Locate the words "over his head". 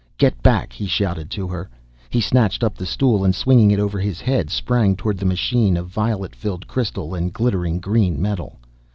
3.77-4.49